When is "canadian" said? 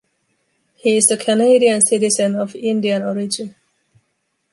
1.17-1.79